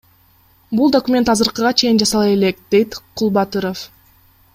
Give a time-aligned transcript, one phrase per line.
[0.77, 3.85] Бул документ азыркыга чейин жасала элек,— дейт Кулбатыров.